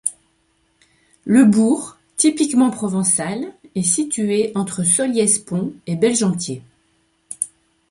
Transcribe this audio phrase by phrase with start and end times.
[1.25, 6.63] Le bourg, typiquement provençal, est situé entre Solliès-Pont et Belgentier.